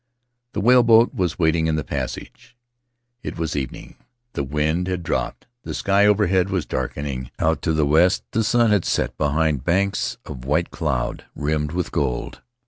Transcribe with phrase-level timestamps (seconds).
[0.53, 2.57] The whaleboat was waiting in the passage.
[3.21, 3.97] It was evening.
[4.33, 8.71] The wind had dropped; the sky overhead was darkening; out to the west the sun
[8.71, 12.41] had set behind banks of white cloud rimmed with gold.